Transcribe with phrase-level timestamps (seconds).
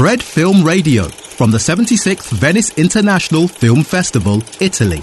[0.00, 1.04] Fred Film Radio
[1.36, 5.02] from the 76th Venice International Film Festival, Italy.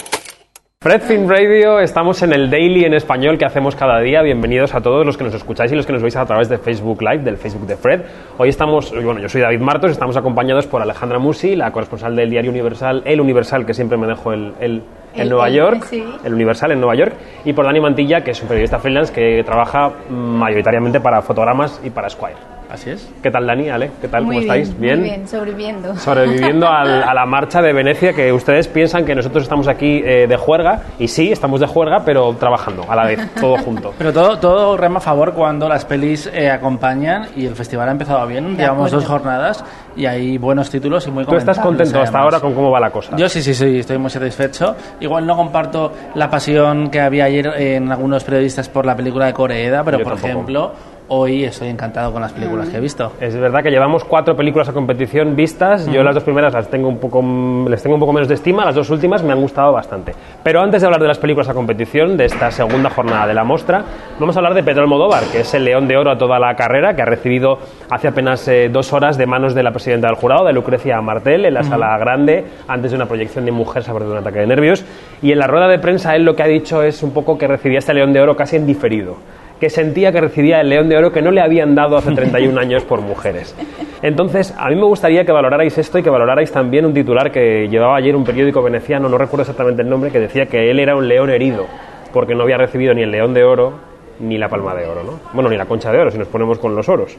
[0.82, 4.24] Fred Film Radio, estamos en el daily en español que hacemos cada día.
[4.24, 6.58] Bienvenidos a todos los que nos escucháis y los que nos veis a través de
[6.58, 8.02] Facebook Live, del Facebook de Fred.
[8.40, 12.30] Hoy estamos, bueno, yo soy David Martos, estamos acompañados por Alejandra Musi, la corresponsal del
[12.32, 14.82] diario Universal, El Universal, que siempre me dejo el, el,
[15.14, 16.04] en El- Nueva el- York, sí.
[16.24, 17.14] el Universal en Nueva York,
[17.46, 21.90] y por Dani Mantilla, que es un periodista freelance que trabaja mayoritariamente para fotogramas y
[21.90, 22.57] para Squire.
[22.70, 23.10] Así es.
[23.24, 23.70] ¿Qué tal, Dani?
[23.70, 24.24] Ale, ¿qué tal?
[24.26, 24.78] Muy ¿Cómo bien, estáis?
[24.78, 25.96] Muy bien, sobreviviendo.
[25.96, 30.28] sobreviviendo al- a la marcha de Venecia, que ustedes piensan que nosotros estamos aquí eh,
[30.28, 33.94] de juerga, y sí, estamos de juerga, pero trabajando a la vez, todo junto.
[33.98, 37.92] Pero todo, todo rema a favor cuando las pelis eh, acompañan y el festival ha
[37.94, 38.58] empezado bien.
[38.58, 38.98] De Llevamos acuerdo.
[38.98, 42.70] dos jornadas y hay buenos títulos y muy ¿Tú estás contento hasta ahora con cómo
[42.70, 43.16] va la cosa?
[43.16, 44.76] Yo sí, sí, sí, estoy muy satisfecho.
[45.00, 49.34] Igual no comparto la pasión que había ayer en algunos periodistas por la película de
[49.34, 50.28] Coreeda, pero Yo por tampoco.
[50.34, 50.72] ejemplo,
[51.10, 53.14] hoy estoy encantado con las películas que he visto.
[53.20, 55.88] Es verdad que llevamos cuatro películas a competición vistas.
[55.88, 57.22] Yo las dos primeras las tengo un poco,
[57.70, 58.66] les tengo un poco menos de estima.
[58.66, 60.14] Las dos últimas me han gustado bastante.
[60.44, 63.44] Pero antes de hablar de las películas a competición de esta segunda jornada de la
[63.44, 63.84] mostra,
[64.20, 66.56] vamos a hablar de Pedro Almodóvar, que es el León de Oro a toda la
[66.56, 67.60] carrera, que ha recibido
[67.90, 71.46] hace apenas eh, dos horas de manos de la presidenta del jurado, de Lucrecia Martel,
[71.46, 74.86] en la sala grande, antes de una proyección de mujer sobre un ataque de nervios.
[75.22, 77.48] Y en la rueda de prensa él lo que ha dicho es un poco que
[77.48, 79.16] recibía este León de Oro casi en diferido
[79.60, 82.60] que sentía que recibía el León de Oro que no le habían dado hace 31
[82.60, 83.56] años por mujeres.
[84.02, 87.68] Entonces, a mí me gustaría que valorarais esto y que valorarais también un titular que
[87.68, 90.96] llevaba ayer un periódico veneciano, no recuerdo exactamente el nombre, que decía que él era
[90.96, 91.66] un león herido,
[92.14, 93.74] porque no había recibido ni el León de Oro
[94.20, 95.20] ni la Palma de Oro, ¿no?
[95.34, 97.18] Bueno, ni la Concha de Oro, si nos ponemos con los oros.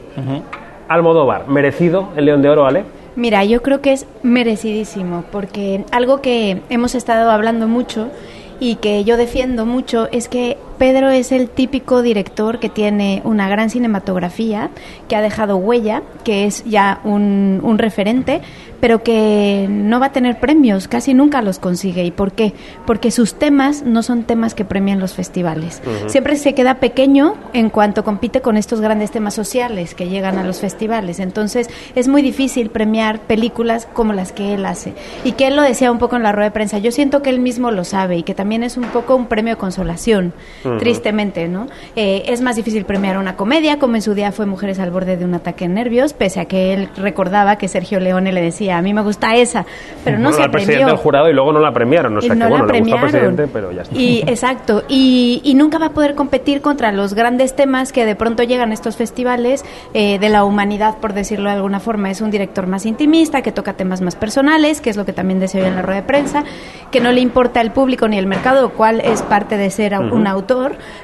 [0.87, 2.83] Almodóvar, ¿merecido el León de Oro, Ale?
[3.15, 8.09] Mira, yo creo que es merecidísimo, porque algo que hemos estado hablando mucho
[8.59, 13.49] y que yo defiendo mucho es que Pedro es el típico director que tiene una
[13.49, 14.69] gran cinematografía,
[15.09, 18.41] que ha dejado huella, que es ya un, un referente,
[18.79, 22.03] pero que no va a tener premios, casi nunca los consigue.
[22.03, 22.53] ¿Y por qué?
[22.85, 25.81] Porque sus temas no son temas que premian los festivales.
[26.07, 30.43] Siempre se queda pequeño en cuanto compite con estos grandes temas sociales que llegan a
[30.43, 31.19] los festivales.
[31.19, 34.93] Entonces es muy difícil premiar películas como las que él hace.
[35.23, 36.77] Y que él lo decía un poco en la rueda de prensa.
[36.77, 39.55] Yo siento que él mismo lo sabe y que también es un poco un premio
[39.55, 40.33] de consolación,
[40.77, 41.67] tristemente, ¿no?
[41.95, 45.17] Eh, es más difícil premiar una comedia, como en su día fue Mujeres al borde
[45.17, 48.77] de un ataque de nervios, pese a que él recordaba que Sergio Leone le decía,
[48.77, 49.65] a mí me gusta esa,
[50.03, 50.87] pero no Bueno, se presidente premió.
[50.87, 52.79] del jurado y luego no la premiaron, o sea Y que no bueno, la le
[52.79, 53.95] gustó al presidente, pero ya está.
[53.95, 58.15] Y exacto, y, y nunca va a poder competir contra los grandes temas que de
[58.15, 59.63] pronto llegan a estos festivales
[59.93, 62.11] eh, de la humanidad, por decirlo de alguna forma.
[62.11, 65.39] Es un director más intimista, que toca temas más personales, que es lo que también
[65.41, 66.43] hoy en la rueda de prensa,
[66.91, 69.97] que no le importa el público ni el mercado, lo cual es parte de ser
[69.97, 70.58] un autor,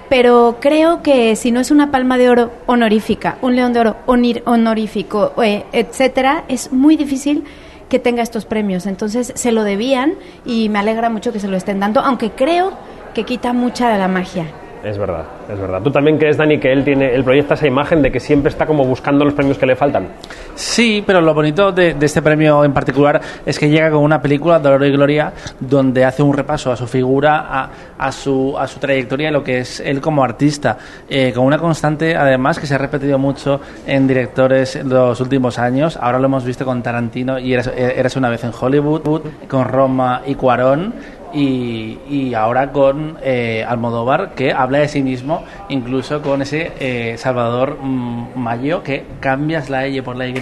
[0.10, 3.96] pero creo que si no es una palma de oro honorífica, un león de oro
[4.06, 7.44] honir- honorífico, eh, etcétera, es muy difícil
[7.90, 8.86] que tenga estos premios.
[8.86, 12.74] Entonces se lo debían y me alegra mucho que se lo estén dando, aunque creo
[13.14, 14.46] que quita mucha de la magia.
[14.86, 15.82] Es verdad, es verdad.
[15.82, 18.68] ¿Tú también crees, Dani, que él tiene, él proyecta esa imagen de que siempre está
[18.68, 20.10] como buscando los premios que le faltan?
[20.54, 24.60] Sí, pero lo bonito de, este premio en particular es que llega con una película,
[24.60, 29.62] Dolor y Gloria, donde hace un repaso a su figura, a, su, trayectoria lo que
[29.62, 30.78] es él como artista,
[31.10, 35.58] eh, con una constante, además, que se ha repetido mucho en directores en los últimos
[35.58, 35.98] años.
[36.00, 40.36] Ahora lo hemos visto con Tarantino y Eras una vez en Hollywood, con Roma y
[40.36, 40.94] Cuarón.
[41.36, 47.16] Y, y ahora con eh, Almodóvar, que habla de sí mismo, incluso con ese eh,
[47.18, 50.36] Salvador mm, Mayo, que cambias la L por la Y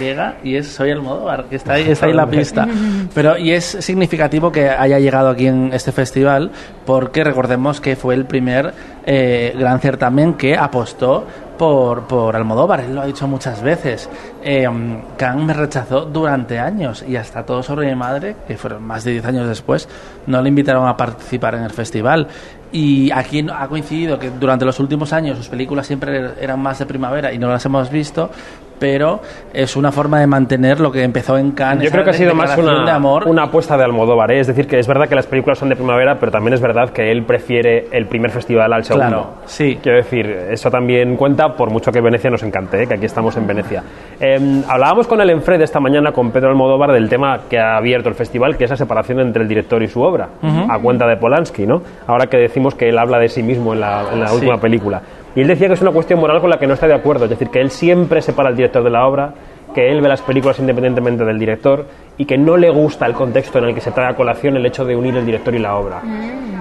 [0.44, 2.68] y es Soy Almodóvar, que está ahí, está ahí la pista.
[3.12, 6.52] Pero, y es significativo que haya llegado aquí en este festival,
[6.86, 8.72] porque recordemos que fue el primer
[9.06, 11.26] eh, gran certamen que apostó
[11.58, 14.08] por, por Almodóvar, él lo ha dicho muchas veces.
[14.42, 14.68] Eh,
[15.16, 19.12] Kang me rechazó durante años y hasta todo sobre mi madre, que fueron más de
[19.12, 19.88] 10 años después,
[20.26, 22.28] no le invitaron a participar en el festival.
[22.72, 26.86] Y aquí ha coincidido que durante los últimos años sus películas siempre eran más de
[26.86, 28.30] primavera y no las hemos visto,
[28.78, 29.20] pero
[29.52, 31.84] es una forma de mantener lo que empezó en Cannes.
[31.84, 33.28] Yo creo que ha sido más una, de amor.
[33.28, 34.32] una apuesta de Almodóvar.
[34.32, 34.40] ¿eh?
[34.40, 36.90] Es decir, que es verdad que las películas son de primavera, pero también es verdad
[36.90, 39.06] que él prefiere el primer festival al segundo.
[39.08, 39.78] Claro, sí.
[39.82, 42.86] Quiero decir, eso también cuenta, por mucho que Venecia nos encante, ¿eh?
[42.86, 43.82] que aquí estamos en Venecia.
[44.20, 48.08] Eh, hablábamos con el Enfred esta mañana, con Pedro Almodóvar, del tema que ha abierto
[48.08, 50.28] el festival, que es la separación entre el director y su obra,
[50.68, 51.82] a cuenta de Polanski, ¿no?
[52.06, 54.34] Ahora que decimos que él habla de sí mismo en la, en la Sí.
[54.36, 55.00] última película.
[55.36, 57.24] Y él decía que es una cuestión moral con la que no está de acuerdo,
[57.24, 59.34] es decir, que él siempre separa al director de la obra,
[59.74, 61.86] que él ve las películas independientemente del director
[62.16, 64.64] y que no le gusta el contexto en el que se trae a colación el
[64.66, 66.00] hecho de unir el director y la obra.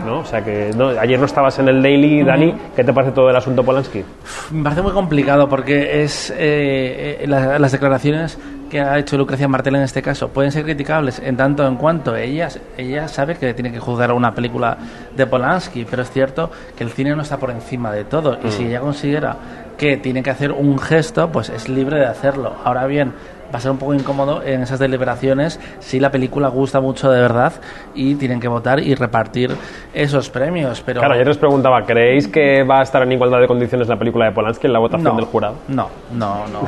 [0.03, 0.19] ¿no?
[0.19, 3.29] O sea que no, ayer no estabas en el Daily, Dani, ¿qué te parece todo
[3.29, 4.03] el asunto Polanski?
[4.51, 8.37] Me parece muy complicado porque es eh, eh, la- las declaraciones
[8.73, 12.15] que ha hecho Lucrecia Martel en este caso pueden ser criticables en tanto en cuanto
[12.15, 14.75] ella, ella sabe que tiene que juzgar una película
[15.15, 18.49] de Polanski, pero es cierto que el cine no está por encima de todo y
[18.49, 19.37] si ella considera
[19.77, 22.55] que tiene que hacer un gesto, pues es libre de hacerlo.
[22.63, 23.13] Ahora bien,
[23.53, 27.21] va a ser un poco incómodo en esas deliberaciones si la película gusta mucho de
[27.21, 27.53] verdad
[27.93, 29.55] y tienen que votar y repartir
[29.93, 30.81] esos premios.
[30.81, 33.97] Pero Claro, ayer os preguntaba, ¿creéis que va a estar en igualdad de condiciones la
[33.97, 35.55] película de Polanski en la votación no, del jurado?
[35.67, 36.61] No, no, no.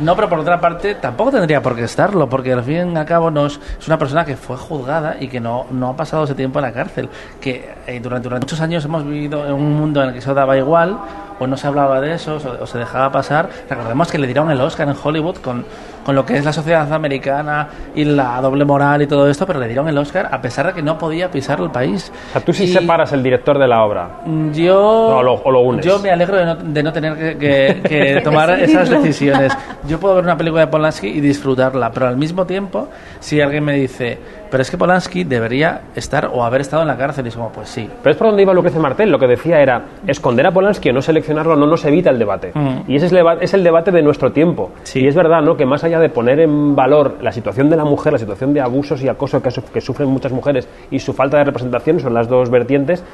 [0.00, 3.06] no, pero por otra parte tampoco tendría por qué estarlo, porque al fin y al
[3.06, 6.24] cabo no es, es una persona que fue juzgada y que no, no ha pasado
[6.24, 7.08] ese tiempo en la cárcel.
[7.40, 10.34] Que eh, durante, durante muchos años hemos vivido en un mundo en el que eso
[10.34, 10.98] daba igual,
[11.38, 13.48] o no se hablaba de eso, o, o se dejaba pasar.
[13.68, 15.64] Recordemos que le dieron el Oscar en Hollywood con,
[16.04, 19.58] con lo que es la sociedad americana y la doble moral y todo esto, pero
[19.60, 22.10] le dieron el Oscar a pesar de que no podía pisar el país.
[22.30, 24.08] O sea, tú sí Y- separas el director de la obra.
[24.52, 24.78] yo,
[25.18, 25.84] O lo- o lo unes.
[25.84, 29.52] yo me alegro de no, de no tener que, que- que tomar esas decisiones.
[29.86, 32.88] Yo puedo ver una película de Polanski y disfrutarla, pero al mismo tiempo,
[33.20, 34.18] si alguien me dice,
[34.50, 37.50] pero es que Polanski debería estar o haber estado en la cárcel, y es como,
[37.50, 37.88] pues sí.
[38.02, 39.10] Pero es por donde iba Lucrecia Martel.
[39.10, 42.52] Lo que decía era, esconder a Polanski o no seleccionarlo no nos evita el debate.
[42.54, 42.80] Mm.
[42.90, 43.06] Y ese
[43.40, 44.70] es, el debate de nuestro tiempo.
[44.82, 45.00] Sí.
[45.00, 45.56] Y es verdad, ¿no?
[45.56, 48.60] Que más allá de poner en valor la situación de la mujer, la situación de
[48.60, 52.14] abusos y acoso que, su- que sufren muchas mujeres y su falta de representación, son
[52.14, 53.04] las dos vertientes,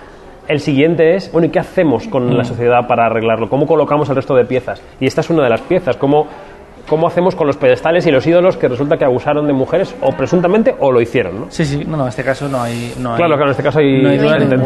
[0.47, 2.37] el siguiente es, bueno, ¿y qué hacemos con Mm.
[2.37, 3.49] la sociedad para arreglarlo?
[3.49, 4.83] ¿Cómo colocamos el resto de piezas?
[5.01, 5.97] Y esta es una de las piezas.
[5.97, 6.27] ¿Cómo,
[6.89, 10.11] ¿Cómo hacemos con los pedestales y los ídolos que resulta que abusaron de mujeres o
[10.13, 11.41] presuntamente o lo hicieron?
[11.41, 11.47] ¿no?
[11.49, 12.93] Sí, sí, no, no, en este caso no hay.
[13.01, 14.59] No hay- Claro, claro, en este caso hay, no hay sentencia.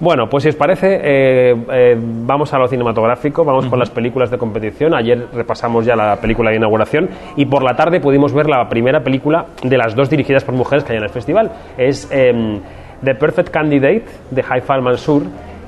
[0.00, 4.30] Bueno, pues si os parece, eh, eh, vamos a lo cinematográfico, vamos con las películas
[4.30, 4.94] de competición.
[4.94, 9.00] Ayer repasamos ya la película de inauguración y por la tarde pudimos ver la primera
[9.02, 11.50] película de las dos dirigidas por mujeres que hay en el festival.
[11.78, 12.60] Es em,
[13.02, 15.22] The Perfect Candidate de Haifa Al-Mansur,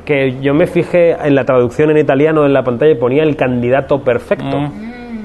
[0.05, 3.37] que yo me fijé en la traducción en italiano en la pantalla y ponía el
[3.37, 4.59] candidato perfecto.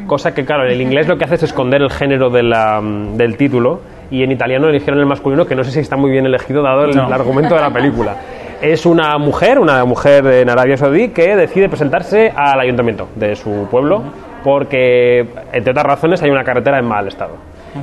[0.07, 2.81] Cosa que, claro, en el inglés lo que hace es esconder el género de la,
[2.81, 6.25] del título y en italiano eligieron el masculino, que no sé si está muy bien
[6.25, 7.07] elegido dado el, No.
[7.07, 8.15] el argumento de la película.
[8.61, 13.67] Es una mujer, una mujer en Arabia Saudí, que decide presentarse al ayuntamiento de su
[13.69, 14.01] pueblo
[14.43, 17.33] porque, entre otras razones, hay una carretera en mal estado.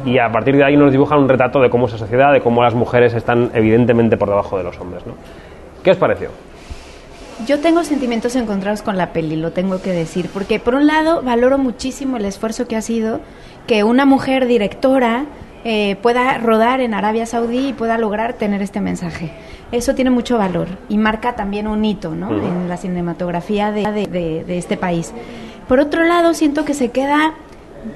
[0.05, 2.41] Y a partir de ahí nos dibujan un retrato de cómo es la sociedad, de
[2.41, 5.07] cómo las mujeres están evidentemente por debajo de los hombres.
[5.07, 5.13] ¿no?
[5.85, 6.31] ¿Qué os pareció?
[7.47, 11.21] Yo tengo sentimientos encontrados con la peli, lo tengo que decir, porque por un lado
[11.23, 13.21] valoro muchísimo el esfuerzo que ha sido
[13.67, 15.27] que una mujer directora
[15.65, 19.33] eh, pueda rodar en Arabia Saudí y pueda lograr tener este mensaje.
[19.73, 22.31] Eso tiene mucho valor y marca también un hito ¿no?
[22.31, 25.13] En la cinematografía de, de- de- de este país.
[25.69, 27.35] Por otro lado, siento que se queda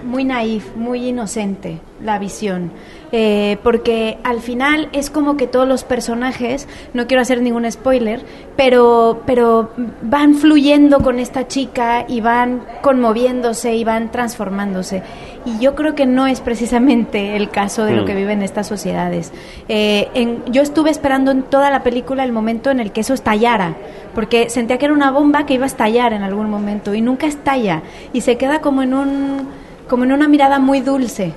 [0.04, 2.70] muy naif, muy inocente la visión,
[3.10, 8.20] eh, porque al final es como que todos los personajes, no quiero hacer ningún spoiler,
[8.56, 9.70] pero, pero
[10.02, 15.02] van fluyendo con esta chica y van conmoviéndose y van transformándose.
[15.44, 18.06] Y yo creo que no es precisamente el caso de lo Mm.
[18.06, 19.32] que viven estas sociedades.
[19.68, 23.14] Eh, en- yo estuve esperando en toda la película el momento en el que eso
[23.14, 23.74] estallara,
[24.14, 27.26] porque sentía que era una bomba que iba a estallar en algún momento y nunca
[27.26, 29.48] estalla y se queda como en un
[29.88, 31.32] como en una mirada muy dulce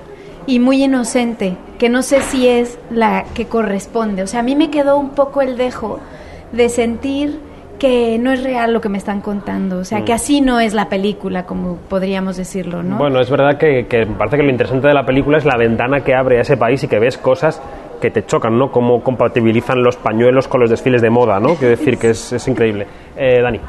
[0.51, 4.21] y muy inocente, que no sé si es la que corresponde.
[4.21, 6.01] O sea, a mí me quedó un poco el dejo
[6.51, 7.39] de sentir
[7.79, 10.73] que no es real lo que me están contando, o sea, que así no es
[10.73, 12.97] la película, como podríamos decirlo, ¿no?
[12.97, 15.55] Bueno, es verdad que, que me parece que lo interesante de la película es la
[15.55, 17.61] ventana que abre a ese país y que ves cosas
[18.01, 18.73] que te chocan, ¿no?
[18.73, 21.55] Cómo compatibilizan los pañuelos con los desfiles de moda, ¿no?
[21.55, 22.85] Quiero decir que es, es increíble.
[23.15, 23.61] Eh, Dani.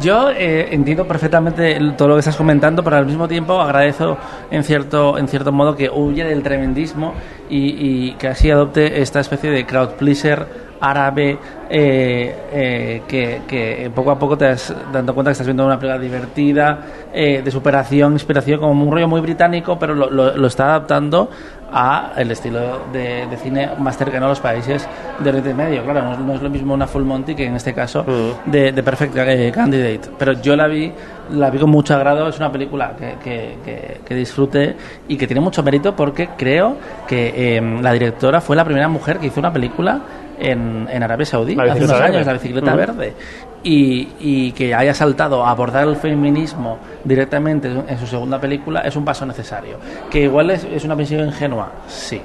[0.00, 4.18] Yo eh, entiendo perfectamente todo lo que estás comentando, pero al mismo tiempo agradezco
[4.50, 7.14] en cierto, en cierto modo que huye del tremendismo
[7.48, 13.90] y, y que así adopte esta especie de crowd pleaser árabe eh, eh, que, que
[13.94, 16.78] poco a poco te das dando cuenta que estás viendo una película divertida,
[17.12, 21.28] eh, de superación, inspiración, como un rollo muy británico, pero lo, lo- lo está adaptando
[21.72, 22.60] a el estilo
[22.92, 24.86] de, de cine más cercano a los países
[25.18, 25.82] de Oriente Medio.
[25.82, 28.04] Claro, no, es- no es lo mismo una Full Monty que en este caso
[28.46, 29.14] de, de Perfect
[29.52, 30.00] Candidate.
[30.16, 30.92] Pero yo la vi,
[31.32, 32.28] la vi con mucho agrado.
[32.28, 34.76] Es una película que, que, que- que disfruté
[35.08, 36.76] y que tiene mucho mérito porque creo
[37.08, 40.00] que eh, la directora fue la primera mujer que hizo una película
[40.38, 42.76] en, en Arabia Saudí hace unos años, la bicicleta Ujú.
[42.78, 43.14] verde.
[43.62, 48.94] Y, y que haya saltado a abordar el feminismo directamente en su segunda película es
[48.94, 49.78] un paso necesario.
[50.10, 52.20] Que igual es, es una visión ingenua, sí.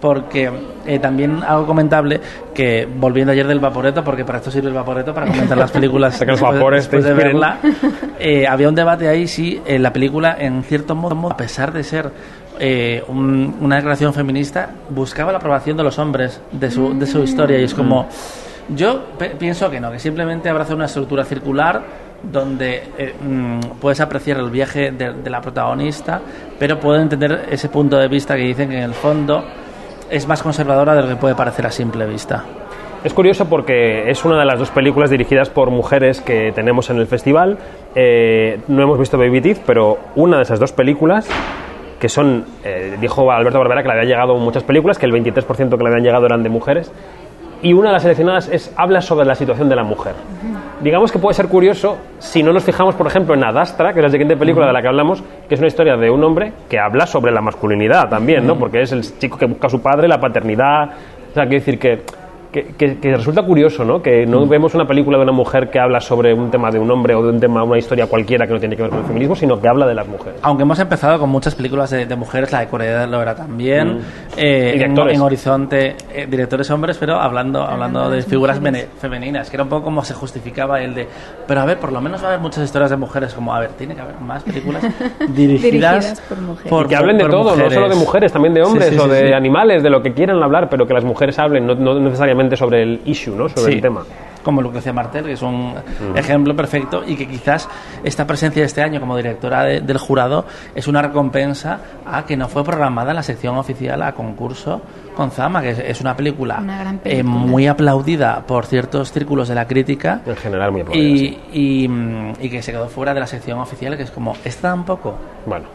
[0.00, 0.50] Porque
[0.86, 2.18] eh, también algo comentable
[2.54, 6.18] que volviendo ayer del Vaporeto, porque para esto sirve el Vaporeto, para comentar las películas
[6.18, 7.58] que los después- vapores después de verla,
[8.18, 11.84] eh, había un debate ahí si eh, la película, en cierto modo, a pesar de
[11.84, 12.10] ser
[12.60, 17.22] eh, un- una declaración feminista, buscaba la aprobación de los hombres de su, de su
[17.24, 17.58] historia.
[17.58, 18.06] Y es como,
[18.68, 19.00] yo
[19.38, 21.82] pienso que no, que simplemente abraza una estructura circular
[22.22, 26.20] donde eh, mm, puedes apreciar el viaje de, de la protagonista,
[26.58, 29.42] pero puedo entender ese punto de vista que dicen que en el fondo
[30.10, 32.44] es más conservadora de lo que puede parecer a simple vista.
[33.02, 36.98] Es curioso porque es una de las dos películas dirigidas por mujeres que tenemos en
[36.98, 37.56] el festival.
[37.94, 41.26] Eh, no hemos visto Baby Teeth, pero una de esas dos películas
[42.00, 45.76] que son, eh, dijo Alberto Barbera que le había llegado muchas películas, que el 23%
[45.76, 46.90] que le habían llegado eran de mujeres,
[47.62, 50.14] y una de las seleccionadas es habla sobre la situación de la mujer.
[50.80, 54.04] Digamos que puede ser curioso si no nos fijamos, por ejemplo, en Adastra, que es
[54.04, 56.78] la siguiente película de la que hablamos, que es una historia de un hombre que
[56.78, 58.58] habla sobre la masculinidad también, ¿no?
[58.58, 60.88] Porque es el chico que busca a su padre, la paternidad.
[61.30, 62.02] O sea, quiero decir que
[62.52, 64.02] que, que, que resulta curioso, ¿no?
[64.02, 66.90] Que no vemos una película de una mujer que habla sobre un tema de un
[66.90, 69.06] hombre o de un tema, una historia cualquiera que no tiene que ver con el
[69.06, 70.40] feminismo, sino que habla de las mujeres.
[70.42, 73.98] Aunque hemos empezado con muchas películas de, de mujeres, la de Corea lo era también,
[73.98, 74.00] Mm.
[74.36, 79.62] eh, en, Horizonte, eh, directores hombres, pero hablando, hablando de figuras mene- femeninas, que era
[79.64, 81.06] un poco como se justificaba el de,
[81.46, 83.60] pero a ver, por lo menos va a haber muchas historias de mujeres, como, a
[83.60, 84.82] ver, tiene que haber más películas
[85.28, 85.60] dirigidas,
[86.14, 86.72] Dirigidas por mujeres.
[86.84, 89.00] Y que hablen de por todo, no solo de mujeres, también de hombres Sí, sí,
[89.00, 89.32] o sí, de sí.
[89.32, 92.82] animales, de lo que quieran hablar, pero que las mujeres hablen, no, no necesariamente sobre
[92.82, 93.48] el issue, ¿no?
[93.48, 94.02] Sobre Sí, el tema.
[94.42, 95.74] Como Lucrecia Martel, que es un
[96.16, 97.68] ejemplo perfecto y que quizás
[98.02, 102.38] esta presencia de este año como directora de- del jurado es una recompensa a que
[102.38, 104.80] no fue programada en la sección oficial a concurso
[105.14, 107.34] con Zama, que es, es una película, Una gran eh, película.
[107.34, 111.38] muy aplaudida por ciertos círculos de la crítica En general, muy aplaudida, sí.
[111.52, 111.90] y, y,
[112.46, 115.16] y que se quedó fuera de la sección oficial, que es como, ¿está tampoco?
[115.44, 115.66] Bueno,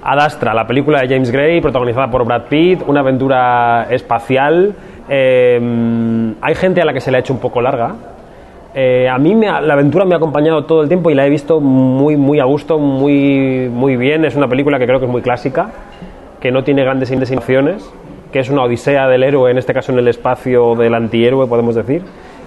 [0.00, 4.74] Adastra, la película de James Gray, protagonizada por Brad Pitt, una aventura espacial.
[5.08, 7.94] Eh, hay gente a la que se le ha hecho un poco larga.
[8.74, 11.26] Eh, a mí me ha- la aventura me ha acompañado todo el tiempo y la
[11.26, 14.24] he visto muy, muy a gusto, muy, muy bien.
[14.24, 15.70] Es una película que creo que es muy clásica,
[16.40, 17.88] que no tiene grandes insinuaciones,
[18.32, 21.74] que es una odisea del héroe, en este caso en el espacio del antihéroe, podemos
[21.74, 22.02] decir.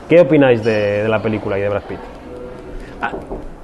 [0.10, 2.00] ¿Qué opináis de la película y de Brad Pitt?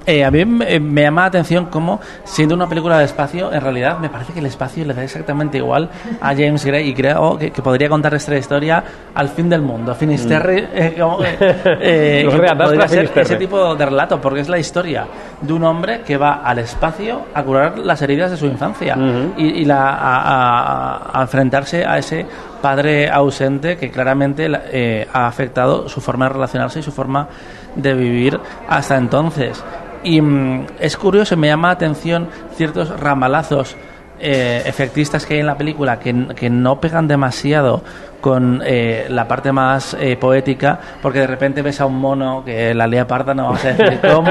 [0.06, 3.60] Eh, a mí me, me llama la atención cómo, siendo una película de espacio, en
[3.60, 5.88] realidad me parece que el espacio le da exactamente igual
[6.20, 8.82] a James Gray y creo que, que podría contar esta historia
[9.14, 9.94] al fin del mundo.
[9.94, 11.36] Finisterre, eh, como, eh,
[11.80, 12.24] eh,
[12.64, 13.22] podría ser Finisterre.
[13.22, 15.06] ese tipo de relato, porque es la historia
[15.40, 18.96] de un hombre que va al espacio a curar las heridas de su infancia
[19.36, 22.26] y, y la, a, a- a enfrentarse a ese
[22.60, 27.28] padre ausente que claramente la- eh, ha afectado su forma de relacionarse y su forma
[27.76, 29.62] de vivir hasta entonces.
[30.04, 33.76] Y mm, es curioso, me llama la atención ciertos ramalazos
[34.20, 37.82] eh, efectistas que hay en la película que, que no pegan demasiado
[38.20, 42.72] con eh, la parte más eh, poética, porque de repente ves a un mono que
[42.72, 44.30] la lea parda, no vamos a decir cómo.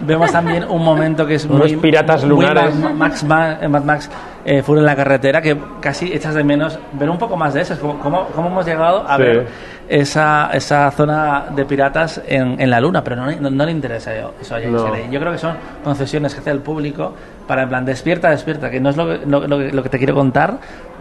[0.00, 1.76] Vemos también un momento que es Unos muy.
[1.76, 2.74] piratas muy lunares.
[2.74, 4.10] Mad Max, Ma- eh, Mad Max
[4.44, 7.78] eh, en la carretera, que casi echas de menos ver un poco más de eso.
[7.80, 9.22] ¿cómo, cómo hemos llegado a Sí.
[9.22, 9.46] ver
[9.88, 13.02] esa, esa zona de piratas en, en la luna?
[13.04, 14.84] Pero no, no, no le interesa eso a James No.
[14.90, 15.08] Gray.
[15.10, 17.12] Yo creo que son concesiones que hace el público
[17.46, 19.88] para, en plan, despierta, despierta, que no es lo que, lo, lo que- lo que
[19.88, 20.54] te quiero contar,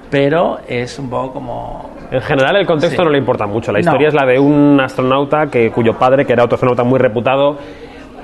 [0.10, 1.90] pero es un poco como...
[2.12, 3.06] En general el contexto Sí.
[3.06, 3.72] no le importa mucho.
[3.72, 3.86] La No.
[3.86, 7.58] historia es la de un astronauta que, cuyo padre, que era otro astronauta muy reputado,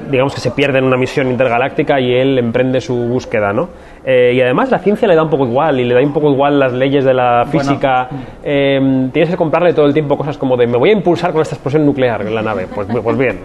[0.09, 3.69] digamos que se pierde en una misión intergaláctica y él emprende su búsqueda, ¿no?
[4.05, 6.31] Eh, y además la ciencia le da un poco igual y le da un poco
[6.31, 8.07] igual las leyes de la física.
[8.43, 11.41] Eh, tienes que comprarle todo el tiempo cosas como de me voy a impulsar con
[11.41, 12.67] esta explosión nuclear en la nave.
[12.73, 13.39] Pues, pues bien.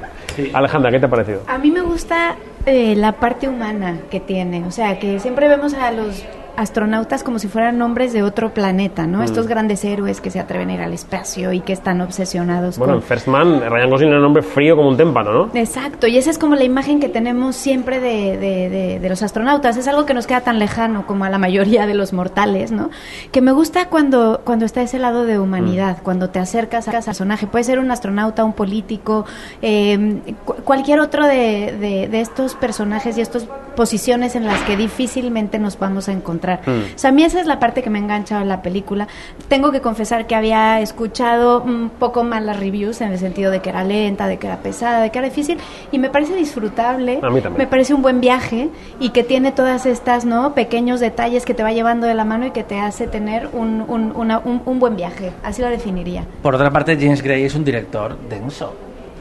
[0.52, 1.40] Alejandra, ¿qué te ha parecido?
[1.48, 5.74] A mí me gusta eh, la parte humana que tiene, o sea, que siempre vemos
[5.74, 6.24] a los
[6.56, 9.10] astronautas como si fueran hombres de otro planeta, Mm.
[9.12, 9.22] ¿no?
[9.22, 12.94] Estos grandes héroes que se atreven a ir al espacio y que están obsesionados Bueno,
[12.94, 13.08] en con...
[13.08, 15.50] First Man, Ryan Gosling era un hombre frío como un témpano, ¿no?
[15.54, 19.22] Exacto, y esa es como la imagen que tenemos siempre de, de- de- de los
[19.22, 19.76] astronautas.
[19.76, 22.90] Es algo que nos queda tan lejano como a la mayoría de los mortales, ¿no?
[23.30, 27.04] Que me gusta cuando, cuando está ese lado de humanidad, cuando te acercas a ese
[27.06, 27.46] personaje.
[27.46, 29.24] Puede ser un astronauta, un político,
[29.62, 34.76] eh, cu- cualquier otro de, de- de estos personajes y estas posiciones en las que
[34.76, 36.41] difícilmente nos vamos a encontrar.
[36.50, 39.08] O sea, a mí esa es la parte que me ha enganchado en la película.
[39.48, 43.60] Tengo que confesar que había escuchado un poco más las reviews en el sentido de
[43.60, 45.58] que era lenta, de que era pesada, de que era difícil
[45.90, 47.20] y me parece disfrutable.
[47.22, 47.58] A mí también.
[47.58, 48.68] Me parece un buen viaje
[49.00, 50.54] y que tiene todas estas, ¿no?
[50.54, 53.84] Pequeños detalles que te va llevando de la mano y que te hace tener un,
[53.88, 55.32] un- una- un- un buen viaje.
[55.42, 56.24] Así lo definiría.
[56.42, 58.74] Por otra parte, James Gray es un director denso.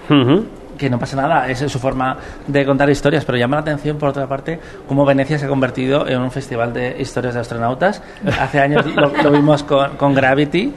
[0.10, 0.46] Ujú.
[0.82, 3.98] Que no pasa nada, esa es su forma de contar historias, pero llama la atención,
[4.00, 8.02] por otra parte, cómo Venecia se ha convertido en un festival de historias de astronautas.
[8.40, 10.74] Hace años lo, lo vimos con, con Gravity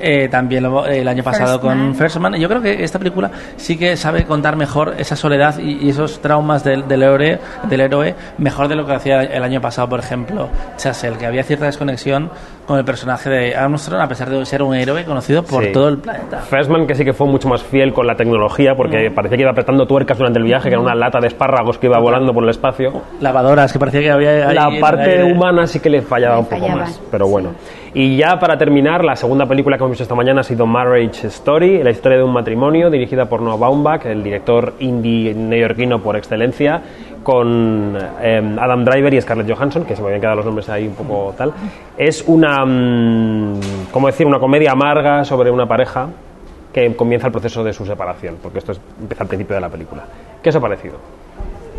[0.00, 1.94] eh, también lo- el año pasado First con Man.
[1.94, 2.34] First Man.
[2.34, 6.20] Yo creo que esta película sí que sabe contar mejor esa soledad y, y esos
[6.20, 7.38] traumas del, del, héroe,
[7.68, 11.42] del héroe mejor de lo que hacía el año pasado, por ejemplo, Chasel, que había
[11.42, 12.30] cierta desconexión
[12.66, 15.72] con el personaje de Armstrong, a pesar de ser un héroe conocido por Sí.
[15.72, 16.38] todo el planeta.
[16.40, 19.50] Freshman que sí que fue mucho más fiel con la tecnología porque parecía que iba
[19.52, 22.44] apretando tuercas durante el viaje, que era una lata de espárragos que iba volando por
[22.44, 22.92] el espacio.
[23.20, 24.48] Lavadoras, que parecía que había...
[24.50, 26.80] ahí La parte humana sí que le fallaba Le un poco fallaba.
[26.82, 27.50] más, pero bueno.
[27.94, 31.26] Y ya para terminar, la segunda película que hemos visto esta mañana ha sido Marriage
[31.28, 36.16] Story, la historia de un matrimonio, dirigida por Noah Baumbach, el director indie neoyorquino por
[36.16, 36.82] excelencia,
[37.22, 40.86] con eh, Adam Driver y Scarlett Johansson, que se me habían quedado los nombres ahí
[40.86, 41.52] un poco tal.
[41.96, 46.08] Es una, mm, ¿cómo decir?, una comedia amarga sobre una pareja
[46.72, 49.68] que comienza el proceso de su separación, porque esto es- empieza al principio de la
[49.70, 50.04] película.
[50.42, 50.96] ¿Qué os ha parecido?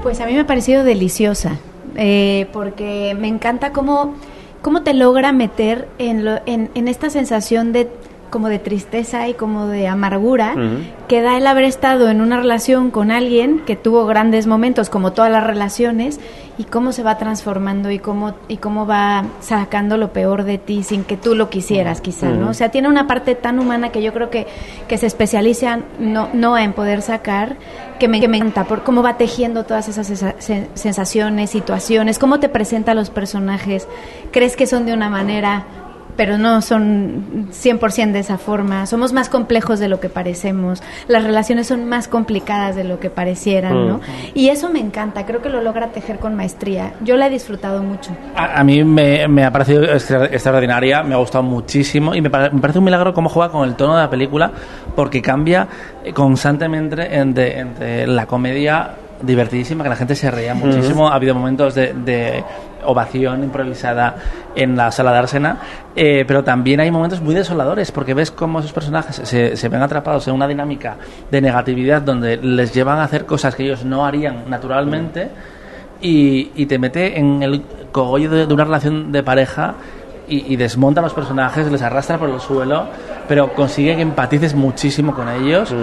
[0.02, 1.58] Pues a mí me ha parecido deliciosa,
[1.96, 4.16] eh, porque me encanta cómo,
[4.62, 7.88] cómo te logra meter en, lo- en, en esta sensación de
[8.30, 10.84] como de tristeza y como de amargura Ujú.
[11.08, 15.14] que da el haber estado en una relación con alguien que tuvo grandes momentos como
[15.14, 16.20] todas las relaciones
[16.60, 20.84] y cómo se va transformando y cómo y cómo va sacando lo peor de ti
[20.84, 24.02] sin que tú lo quisieras quizá no o sea tiene una parte tan humana que
[24.04, 24.46] yo creo que,
[24.88, 27.56] que se especializa no no en poder sacar
[27.98, 32.20] que me, que me encanta por cómo va tejiendo todas esas sensa- sen- sensaciones situaciones
[32.20, 33.88] cómo te presenta a los personajes
[34.32, 35.64] crees que son de una manera
[36.16, 38.86] pero no son 100% de esa forma.
[38.86, 40.84] Somos más complejos de lo que parecemos.
[41.08, 44.02] Las relaciones son más complicadas de lo que parecieran, ¿no?
[44.34, 45.26] Y eso me encanta.
[45.26, 46.94] Creo que lo logra tejer con maestría.
[47.02, 48.12] Yo la he disfrutado mucho.
[48.36, 52.30] A, a mí me, me ha parecido extra- extraordinaria, me ha gustado muchísimo y me,
[52.30, 54.52] me parece un milagro cómo juega con el tono de la película
[54.96, 55.68] porque cambia
[56.14, 61.76] constantemente entre, entre la comedia divertidísima, que la gente se reía muchísimo, ha habido momentos
[61.76, 62.44] de, de
[62.86, 64.16] ovación improvisada
[64.56, 65.58] en la sala de Arsena,
[65.96, 69.82] eh, pero también hay momentos muy desoladores porque ves cómo esos personajes se, se ven
[69.82, 70.98] atrapados en una dinámica
[71.30, 75.30] de negatividad donde les llevan a hacer cosas que ellos no harían naturalmente
[76.02, 79.76] y, y te mete en el cogollo de, de una relación de pareja
[80.30, 82.86] y, y desmonta a los personajes, les arrastra por el suelo,
[83.28, 85.74] pero consigue que empatices muchísimo con ellos.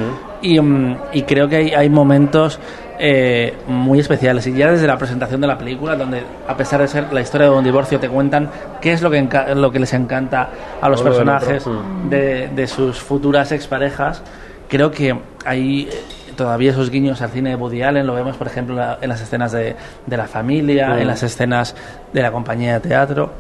[0.43, 2.59] Y, mm, y creo que hay, hay momentos
[2.99, 4.47] eh, muy especiales.
[4.47, 7.51] Y ya desde la presentación de la película donde a pesar de ser la historia
[7.51, 8.49] de un divorcio te cuentan
[8.81, 10.49] qué es lo que, lo que les encanta
[10.81, 11.65] a los personajes
[12.09, 14.23] de, de sus futuras exparejas.
[14.69, 18.47] Creo que hay eh, todavía esos guiños al cine de Woody Allen, lo vemos por
[18.47, 20.99] ejemplo en la- en las escenas de, de la familia, Mm.
[20.99, 21.75] en las escenas
[22.13, 23.31] de la compañía de teatro.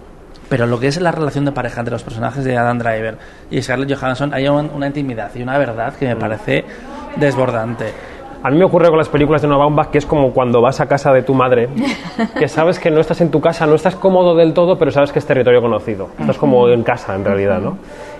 [0.49, 3.17] Pero lo que es la relación de pareja entre los personajes de Adam Driver
[3.51, 6.19] y Scarlett Johansson, hay un- una intimidad y una verdad que me Mm.
[6.19, 6.65] parece
[7.17, 7.87] desbordante.
[8.43, 10.81] A mí me ocurre con las películas de Noah Baumbach que es como cuando vas
[10.81, 11.69] a casa de tu madre,
[12.39, 15.11] que sabes que no estás en tu casa, no estás cómodo del todo, pero sabes
[15.11, 16.11] que es territorio conocido.
[16.21, 17.79] Estás como en casa, en realidad, ¿no?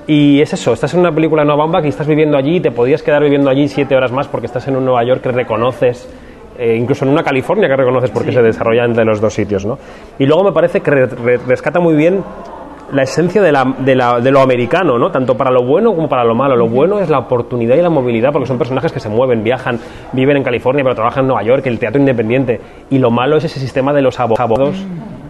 [0.09, 2.61] Y es eso, estás en una película de Noah Baumbach y estás viviendo allí y
[2.61, 5.31] te podías quedar viviendo allí siete horas más porque estás en un Nueva York que
[5.33, 6.09] reconoces,
[6.59, 9.79] eh, incluso en una California que reconoces porque se desarrolla entre los dos sitios, ¿no?
[10.19, 12.23] Y luego me parece que re- re- rescata muy bien
[12.93, 15.11] la esencia de, la, de, la- de lo americano, ¿no?
[15.11, 16.55] Tanto para lo bueno como para lo malo.
[16.55, 19.81] Lo bueno es la oportunidad y la movilidad, porque son personajes que se mueven, viajan,
[20.13, 22.61] viven en California, pero trabajan en Nueva York, el teatro independiente.
[22.91, 24.77] Y lo malo es ese sistema de los abo- abogados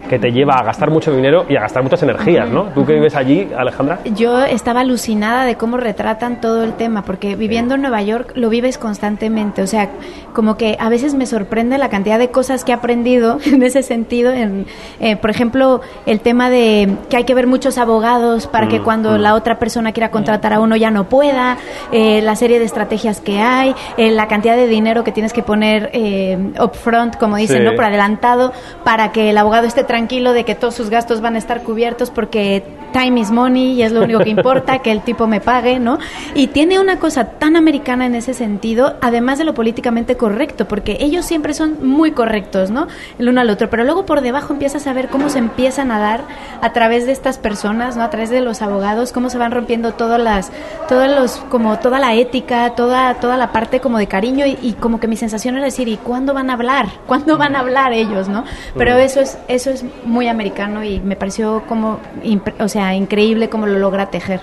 [0.07, 2.63] que te lleva a gastar mucho dinero y a gastar muchas energías, ¿no?
[2.73, 3.99] Tú que vives allí, Alejandra.
[4.15, 8.49] Yo estaba alucinada de cómo retratan todo el tema, porque viviendo en Nueva York lo
[8.49, 9.61] vives constantemente.
[9.61, 9.89] O sea,
[10.33, 13.83] como que a veces me sorprende la cantidad de cosas que he aprendido en ese
[13.83, 14.31] sentido.
[14.31, 14.65] En,
[14.99, 19.17] eh, por ejemplo, el tema de que hay que ver muchos abogados para que cuando
[19.17, 21.57] la otra persona quiera contratar a uno ya no pueda,
[21.91, 25.43] eh, la serie de estrategias que hay, eh, la cantidad de dinero que tienes que
[25.43, 27.63] poner eh, upfront, como dicen, Sí.
[27.63, 27.75] ¿no?
[27.75, 28.51] Por adelantado,
[28.83, 32.11] para que el abogado esté tranquilo de que todos sus gastos van a estar cubiertos
[32.11, 35.79] porque time is money y es lo único que importa, que el tipo me pague,
[35.79, 35.97] ¿no?
[36.35, 40.97] Y tiene una cosa tan americana en ese sentido, además de lo políticamente correcto, porque
[40.99, 42.87] ellos siempre son muy correctos, ¿no?
[43.17, 45.99] El uno al otro, pero luego por debajo empiezas a ver cómo se empiezan a
[45.99, 46.21] dar
[46.61, 48.03] a través de estas personas, ¿no?
[48.03, 50.51] A través de los abogados, cómo se van rompiendo todas las,
[50.87, 54.73] todos los, como toda la ética, toda, toda la parte como de cariño y, y
[54.73, 56.87] como que mi sensación era decir, ¿y cuándo van a hablar?
[57.07, 58.43] ¿Cuándo van a hablar ellos, no?
[58.75, 61.99] Pero eso es, eso es muy americano y me pareció como,
[62.59, 64.41] o sea, increíble cómo lo logra tejer.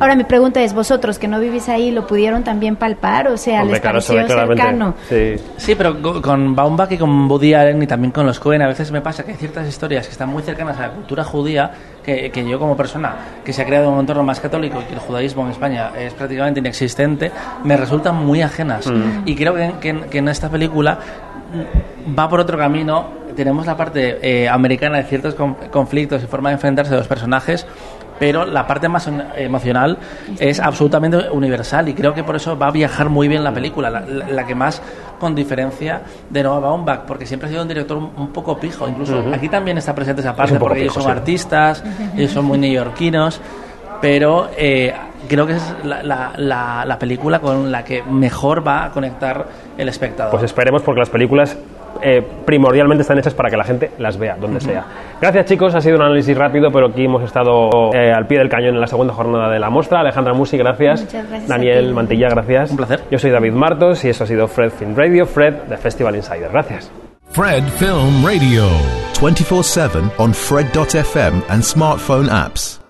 [0.00, 3.28] Ahora mi pregunta es, vosotros que no vivís ahí, ¿lo pudieron también palpar?
[3.28, 4.26] O sea, Hombre, ¿les claro, pareció ve
[4.56, 4.94] cercano?
[5.08, 5.34] Sí.
[5.56, 8.66] Sí, pero co- con Baumbach y con Woody Allen y también con los Cohen a
[8.66, 11.70] veces me pasa que hay ciertas historias que están muy cercanas a la cultura judía
[12.04, 14.84] que, que yo como persona que se ha creado en un entorno más católico y
[14.84, 17.30] que el judaísmo en España es prácticamente inexistente,
[17.62, 18.90] me resultan muy ajenas.
[19.24, 20.98] Y creo que, que en- que en esta película
[22.08, 23.22] mm, va por otro camino.
[23.36, 27.08] Tenemos la parte eh, americana de ciertos con- conflictos y forma de enfrentarse a los
[27.08, 27.66] personajes,
[28.18, 29.98] pero la parte más emocional
[30.38, 33.90] es absolutamente universal y creo que por eso va a viajar muy bien la película,
[33.90, 34.80] la, que más
[35.18, 39.24] con diferencia de Noah Baumbach, porque siempre ha sido un director un, poco pijo, incluso
[39.32, 41.82] aquí también está presente esa parte, porque ellos son artistas,
[42.16, 43.40] ellos son muy neoyorquinos,
[44.00, 44.92] pero eh,
[45.28, 46.02] creo que es la,
[46.36, 50.30] la, la, película con la que mejor va a conectar el espectador.
[50.30, 51.56] Pues esperemos porque las películas
[52.02, 54.84] eh, primordialmente están hechas para que la gente las vea, donde sea.
[55.20, 58.48] Gracias chicos, ha sido un análisis rápido, pero aquí hemos estado eh, al pie del
[58.48, 60.00] cañón en la segunda jornada de la muestra.
[60.00, 61.06] Alejandra Musi, gracias.
[61.46, 62.70] Daniel Mantilla, gracias.
[62.70, 63.00] Un placer.
[63.10, 66.50] Yo soy David Martos y eso ha sido Fred Film Radio, Fred de Festival Insider.
[66.50, 66.90] Gracias.
[67.30, 68.68] Fred Film Radio.
[69.14, 72.83] 24-7 on Fred.fm and smartphone apps.